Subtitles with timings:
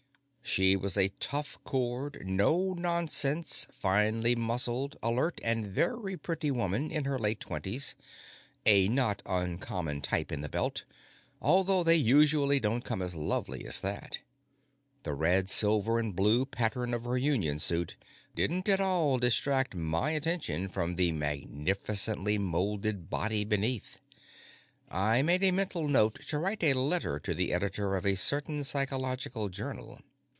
[0.43, 7.05] She was a tough cored, no nonsense, finely muscled, alert, and very pretty woman in
[7.05, 7.95] her late twenties
[8.65, 10.83] a not uncommon type in the Belt,
[11.41, 14.19] although they usually don't come as lovely as that.
[15.03, 17.95] The red, silver, and blue pattern of her union suit
[18.35, 23.99] didn't at all distract my attention from the magnificently molded body beneath;
[24.89, 28.65] I made a mental note to write a letter to the editor of a certain
[28.65, 30.01] psychological journal.